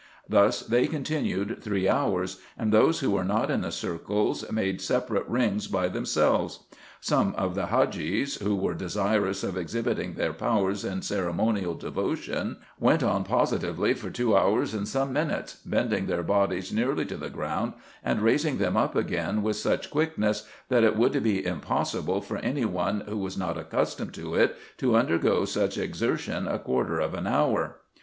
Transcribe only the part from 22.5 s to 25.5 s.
one, who was not accustomed to it, to undergo